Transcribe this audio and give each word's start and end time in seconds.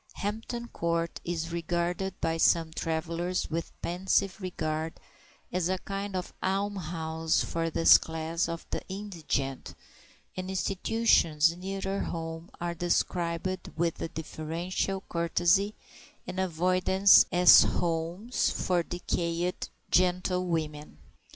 Hampton 0.15 0.67
Court 0.67 1.19
is 1.23 1.51
regarded 1.51 2.19
by 2.19 2.35
some 2.37 2.73
travellers 2.73 3.51
with 3.51 3.79
pensive 3.83 4.41
regard 4.41 4.99
as 5.53 5.69
a 5.69 5.77
kind 5.77 6.15
of 6.15 6.33
almshouse 6.41 7.43
for 7.43 7.69
this 7.69 7.99
class 7.99 8.49
of 8.49 8.65
the 8.71 8.81
indigent, 8.89 9.75
and 10.35 10.49
institutions 10.49 11.55
nearer 11.55 11.99
home 11.99 12.49
are 12.59 12.73
described 12.73 13.69
with 13.77 14.01
a 14.01 14.07
deferential 14.07 15.01
courtesy 15.07 15.75
and 16.25 16.39
avoidance 16.39 17.27
as 17.31 17.61
homes 17.61 18.49
for 18.49 18.81
decayed 18.81 19.69
gentlewomen. 19.91 20.97